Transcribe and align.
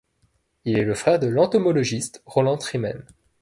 Il 0.65 0.79
est 0.79 0.83
le 0.83 0.95
frère 0.95 1.19
de 1.19 1.27
l’entomologiste 1.27 2.23
Roland 2.25 2.57
Trimen. 2.57 3.03